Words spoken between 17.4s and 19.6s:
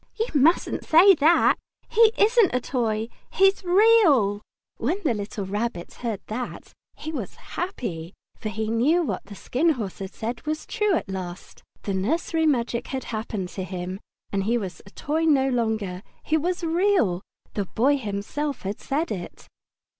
The Boy himself had said it.